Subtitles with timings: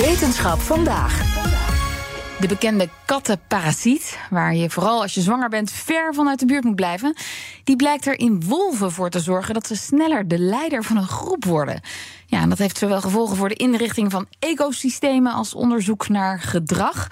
[0.00, 1.18] Wetenschap vandaag.
[2.40, 6.74] De bekende kattenparasiet, waar je vooral als je zwanger bent ver vanuit de buurt moet
[6.74, 7.14] blijven,
[7.64, 11.06] die blijkt er in wolven voor te zorgen dat ze sneller de leider van een
[11.06, 11.80] groep worden.
[12.26, 17.08] Ja, en dat heeft zowel gevolgen voor de inrichting van ecosystemen als onderzoek naar gedrag.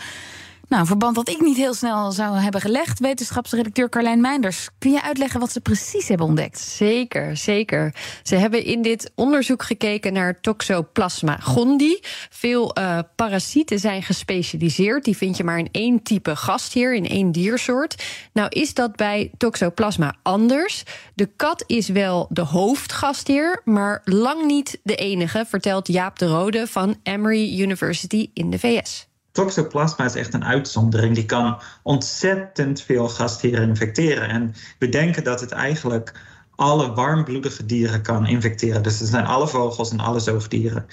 [0.68, 2.98] Nou, een verband dat ik niet heel snel zou hebben gelegd.
[2.98, 4.68] Wetenschapsredacteur Carlijn Meinders.
[4.78, 6.58] Kun je uitleggen wat ze precies hebben ontdekt?
[6.58, 7.94] Zeker, zeker.
[8.22, 11.98] Ze hebben in dit onderzoek gekeken naar Toxoplasma gondii.
[12.30, 15.04] Veel uh, parasieten zijn gespecialiseerd.
[15.04, 18.04] Die vind je maar in één type gastheer, in één diersoort.
[18.32, 20.82] Nou is dat bij Toxoplasma anders.
[21.14, 26.66] De kat is wel de hoofdgastheer, maar lang niet de enige, vertelt Jaap de Rode
[26.66, 29.08] van Emory University in de VS.
[29.38, 31.14] Toxoplasma is echt een uitzondering.
[31.14, 34.28] Die kan ontzettend veel gastheren infecteren.
[34.28, 36.12] En we denken dat het eigenlijk
[36.54, 38.82] alle warmbloedige dieren kan infecteren.
[38.82, 40.86] Dus het zijn alle vogels en alle zoogdieren.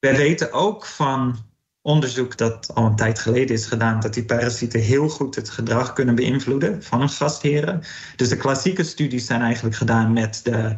[0.00, 1.36] We weten ook van
[1.82, 5.92] onderzoek dat al een tijd geleden is gedaan, dat die parasieten heel goed het gedrag
[5.92, 7.82] kunnen beïnvloeden van gastheren.
[8.16, 10.76] Dus de klassieke studies zijn eigenlijk gedaan met de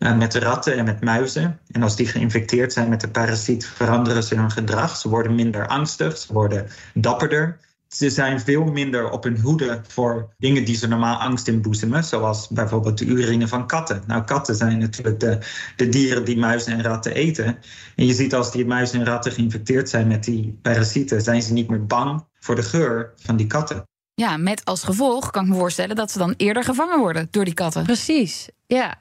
[0.00, 1.60] met ratten en met muizen.
[1.70, 4.96] En als die geïnfecteerd zijn met de parasiet, veranderen ze hun gedrag.
[4.96, 7.58] Ze worden minder angstig, ze worden dapperder.
[7.88, 12.48] Ze zijn veel minder op hun hoede voor dingen die ze normaal angst inboezemen, zoals
[12.48, 14.02] bijvoorbeeld de urine van katten.
[14.06, 15.38] Nou, katten zijn natuurlijk de,
[15.76, 17.58] de dieren die muizen en ratten eten.
[17.96, 21.52] En je ziet als die muizen en ratten geïnfecteerd zijn met die parasieten, zijn ze
[21.52, 23.84] niet meer bang voor de geur van die katten.
[24.14, 27.44] Ja, met als gevolg kan ik me voorstellen dat ze dan eerder gevangen worden door
[27.44, 27.82] die katten.
[27.82, 28.48] Precies.
[28.72, 28.98] Ja,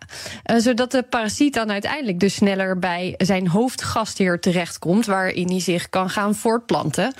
[0.51, 5.89] uh, zodat de parasiet dan uiteindelijk dus sneller bij zijn hoofdgastheer terechtkomt, waarin hij zich
[5.89, 7.13] kan gaan voortplanten.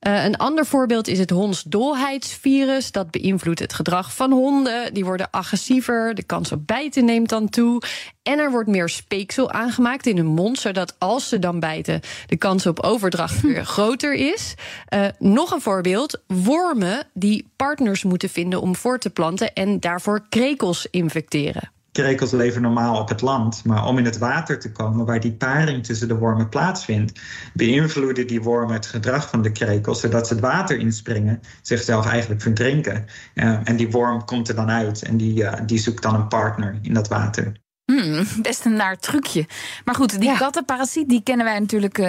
[0.00, 2.92] Uh, een ander voorbeeld is het hondsdolheidsvirus.
[2.92, 4.94] Dat beïnvloedt het gedrag van honden.
[4.94, 7.82] Die worden agressiever, de kans op bijten neemt dan toe.
[8.22, 12.36] En er wordt meer speeksel aangemaakt in hun mond, zodat als ze dan bijten, de
[12.36, 14.54] kans op overdracht weer groter is.
[14.94, 20.26] Uh, nog een voorbeeld: wormen die partners moeten vinden om voor te planten en daarvoor
[20.28, 21.70] krekels infecteren.
[21.92, 25.32] Krekels leven normaal op het land, maar om in het water te komen waar die
[25.32, 27.20] paring tussen de wormen plaatsvindt,
[27.54, 32.42] beïnvloeden die wormen het gedrag van de krekels, zodat ze het water inspringen, zichzelf eigenlijk
[32.42, 33.04] verdrinken.
[33.34, 36.28] Uh, en die worm komt er dan uit en die, uh, die zoekt dan een
[36.28, 37.52] partner in dat water.
[37.84, 39.46] Hmm, best een naar trucje.
[39.84, 40.36] Maar goed, die ja.
[40.36, 41.98] kattenparasiet, die kennen wij natuurlijk.
[41.98, 42.06] Uh,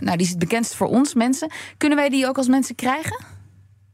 [0.00, 1.50] nou, die is het bekendst voor ons mensen.
[1.76, 3.24] Kunnen wij die ook als mensen krijgen?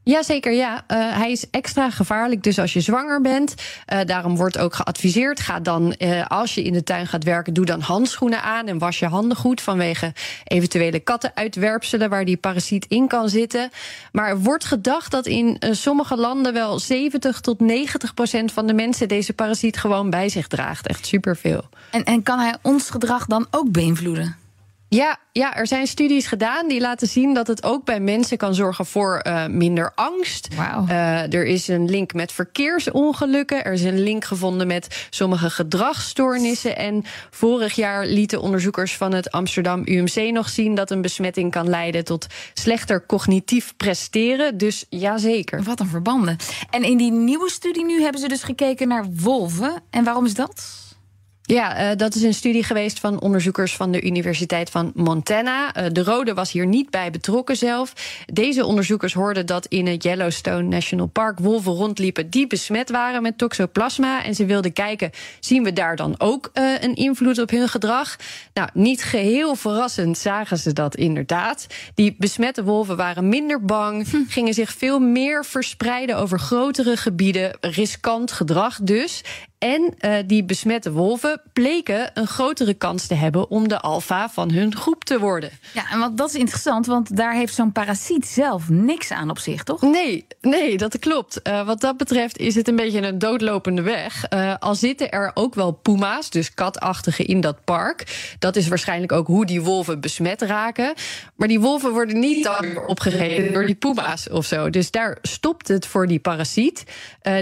[0.09, 0.73] Jazeker, ja.
[0.73, 3.55] Uh, hij is extra gevaarlijk, dus als je zwanger bent.
[3.93, 5.39] Uh, daarom wordt ook geadviseerd.
[5.39, 8.77] Ga dan, uh, als je in de tuin gaat werken, doe dan handschoenen aan en
[8.77, 13.69] was je handen goed vanwege eventuele kattenuitwerpselen waar die parasiet in kan zitten.
[14.11, 19.07] Maar wordt gedacht dat in sommige landen wel 70 tot 90 procent van de mensen
[19.07, 20.87] deze parasiet gewoon bij zich draagt.
[20.87, 21.69] Echt superveel.
[21.91, 24.38] En, en kan hij ons gedrag dan ook beïnvloeden?
[24.89, 28.55] Ja, ja, er zijn studies gedaan die laten zien dat het ook bij mensen kan
[28.55, 30.47] zorgen voor uh, minder angst.
[30.55, 30.89] Wow.
[30.89, 33.65] Uh, er is een link met verkeersongelukken.
[33.65, 36.77] Er is een link gevonden met sommige gedragsstoornissen.
[36.77, 41.69] En vorig jaar lieten onderzoekers van het Amsterdam UMC nog zien dat een besmetting kan
[41.69, 44.57] leiden tot slechter cognitief presteren.
[44.57, 45.63] Dus jazeker.
[45.63, 46.37] Wat een verbanden.
[46.69, 49.73] En in die nieuwe studie nu hebben ze dus gekeken naar wolven.
[49.89, 50.87] En waarom is dat?
[51.51, 55.77] Ja, uh, dat is een studie geweest van onderzoekers van de Universiteit van Montana.
[55.77, 57.93] Uh, de Rode was hier niet bij betrokken zelf.
[58.25, 63.37] Deze onderzoekers hoorden dat in het Yellowstone National Park wolven rondliepen die besmet waren met
[63.37, 64.23] toxoplasma.
[64.23, 68.15] En ze wilden kijken, zien we daar dan ook uh, een invloed op hun gedrag?
[68.53, 71.67] Nou, niet geheel verrassend zagen ze dat inderdaad.
[71.95, 74.17] Die besmette wolven waren minder bang, hm.
[74.27, 79.23] gingen zich veel meer verspreiden over grotere gebieden, riskant gedrag dus.
[79.59, 84.51] En uh, die besmette wolven bleken een grotere kans te hebben om de alfa van
[84.51, 85.49] hun groep te worden.
[85.73, 89.39] Ja, en wat, dat is interessant, want daar heeft zo'n parasiet zelf niks aan op
[89.39, 89.81] zich, toch?
[89.81, 91.39] Nee, nee, dat klopt.
[91.43, 94.25] Uh, wat dat betreft is het een beetje een doodlopende weg.
[94.33, 98.33] Uh, al zitten er ook wel puma's, dus katachtigen, in dat park.
[98.39, 100.93] Dat is waarschijnlijk ook hoe die wolven besmet raken.
[101.35, 104.69] Maar die wolven worden niet dan opgegeten door die puma's of zo.
[104.69, 106.83] Dus daar stopt het voor die parasiet,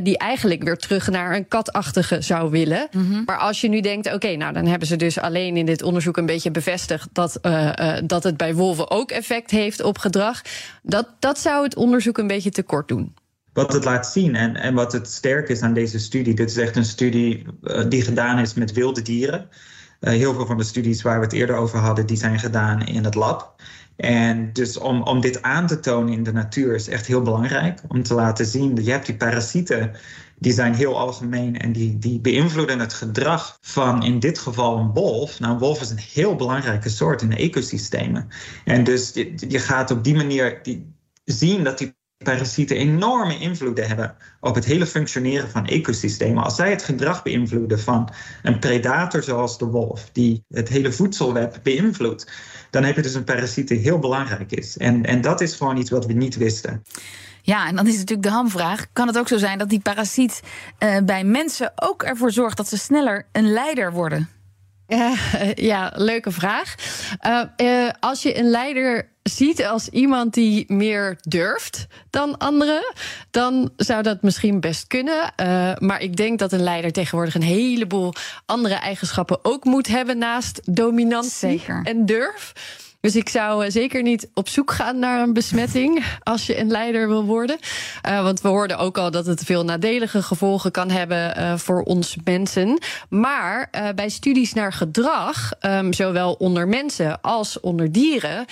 [0.03, 2.89] die eigenlijk weer terug naar een katachtig zou willen.
[3.25, 6.17] Maar als je nu denkt, oké, nou dan hebben ze dus alleen in dit onderzoek
[6.17, 10.41] een beetje bevestigd dat, uh, uh, dat het bij wolven ook effect heeft op gedrag.
[10.83, 13.13] Dat, dat zou het onderzoek een beetje tekort doen
[13.57, 16.33] wat het laat zien en, en wat het sterk is aan deze studie.
[16.33, 19.49] Dit is echt een studie uh, die gedaan is met wilde dieren.
[19.99, 22.85] Uh, heel veel van de studies waar we het eerder over hadden, die zijn gedaan
[22.85, 23.55] in het lab.
[23.95, 27.81] En dus om, om dit aan te tonen in de natuur is echt heel belangrijk.
[27.87, 29.91] Om te laten zien dat je hebt die parasieten,
[30.39, 34.93] die zijn heel algemeen en die, die beïnvloeden het gedrag van in dit geval een
[34.93, 35.39] wolf.
[35.39, 38.27] Nou, een wolf is een heel belangrijke soort in de ecosystemen.
[38.65, 40.93] En dus je, je gaat op die manier die,
[41.25, 46.43] zien dat die parasieten enorme invloeden hebben op het hele functioneren van ecosystemen.
[46.43, 48.09] Als zij het gedrag beïnvloeden van
[48.43, 52.31] een predator zoals de wolf, die het hele voedselweb beïnvloedt,
[52.69, 54.77] dan heb je dus een parasiet die heel belangrijk is.
[54.77, 56.83] En, en dat is gewoon iets wat we niet wisten.
[57.41, 60.41] Ja, en dan is natuurlijk de hamvraag: kan het ook zo zijn dat die parasiet
[60.79, 64.29] uh, bij mensen ook ervoor zorgt dat ze sneller een leider worden?
[64.87, 65.13] Ja,
[65.71, 66.75] ja leuke vraag.
[67.25, 72.93] Uh, uh, als je een leider ziet als iemand die meer durft dan anderen,
[73.31, 75.33] dan zou dat misschien best kunnen.
[75.41, 78.13] Uh, maar ik denk dat een leider tegenwoordig een heleboel
[78.45, 81.81] andere eigenschappen ook moet hebben naast dominantie Zeker.
[81.83, 82.53] en durf.
[83.01, 87.07] Dus ik zou zeker niet op zoek gaan naar een besmetting als je een leider
[87.07, 87.57] wil worden.
[88.07, 91.81] Uh, want we hoorden ook al dat het veel nadelige gevolgen kan hebben uh, voor
[91.81, 92.81] ons mensen.
[93.09, 98.45] Maar uh, bij studies naar gedrag, um, zowel onder mensen als onder dieren,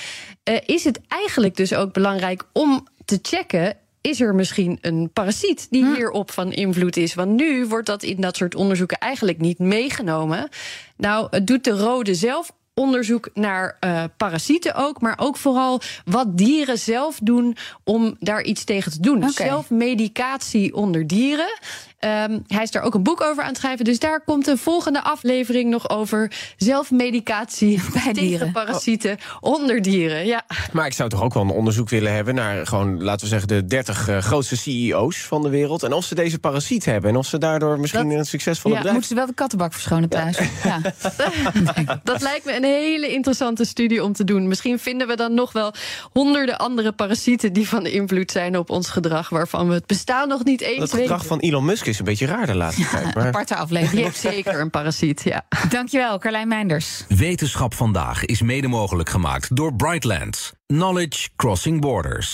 [0.66, 5.96] is het eigenlijk dus ook belangrijk om te checken is er misschien een parasiet die
[5.96, 7.14] hierop van invloed is?
[7.14, 10.50] Want nu wordt dat in dat soort onderzoeken eigenlijk niet meegenomen.
[10.98, 16.38] Nou, het doet de rode zelf onderzoek naar uh, parasieten ook, maar ook vooral wat
[16.38, 19.18] dieren zelf doen om daar iets tegen te doen.
[19.18, 19.48] Okay.
[19.48, 21.60] Zelfmedicatie onder dieren.
[22.00, 23.86] Um, hij is daar ook een boek over aan het schrijven.
[23.86, 26.32] Dus daar komt een volgende aflevering nog over.
[26.58, 28.52] Zelfmedicatie bij tegen dieren.
[28.52, 29.54] parasieten oh.
[29.54, 30.26] onder dieren.
[30.26, 30.46] Ja.
[30.72, 33.48] Maar ik zou toch ook wel een onderzoek willen hebben naar gewoon, laten we zeggen,
[33.48, 35.84] de 30 uh, grootste CEO's van de wereld.
[35.84, 37.10] En of ze deze parasiet hebben.
[37.10, 39.00] En of ze daardoor misschien dat, een succesvolle ja, bedrijf.
[39.00, 40.38] Moeten ze wel de kattenbak verschonen thuis?
[40.38, 40.46] Ja.
[41.18, 42.02] ja.
[42.04, 44.48] dat lijkt me een hele interessante studie om te doen.
[44.48, 45.74] Misschien vinden we dan nog wel
[46.12, 49.30] honderden andere parasieten die van invloed zijn op ons gedrag.
[49.30, 51.26] Waarvan we het bestaan nog niet eens Het gedrag weten.
[51.26, 53.16] van Elon Musk is een beetje raar de laatste ja, tijd.
[53.16, 53.28] Maar...
[53.28, 54.04] Aparte aflevering.
[54.04, 55.46] heeft zeker een parasiet, ja.
[55.70, 57.06] Dankjewel, Carlijn Meinders.
[57.08, 60.54] Wetenschap vandaag is mede mogelijk gemaakt door Brightlands.
[60.68, 62.34] Knowledge Crossing Borders.